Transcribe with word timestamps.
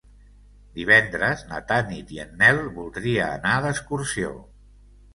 Divendres 0.79 1.43
na 1.51 1.61
Tanit 1.73 2.15
i 2.17 2.19
en 2.25 2.35
Nel 2.41 2.65
voldria 2.81 3.31
anar 3.39 3.57
d'excursió. 3.71 4.37